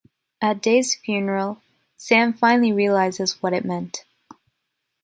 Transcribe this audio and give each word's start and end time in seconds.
At 0.41 0.63
Dave's 0.63 0.95
funeral, 0.95 1.61
Sam 1.95 2.33
finally 2.33 2.73
realizes 2.73 3.39
what 3.43 3.53
it 3.53 3.63
meant. 3.63 4.03